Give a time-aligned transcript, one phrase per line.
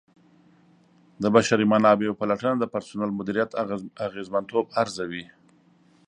[1.21, 3.51] د بشري منابعو پلټنه د پرسونل مدیریت
[4.05, 5.25] اغیزمنتوب ارزوي.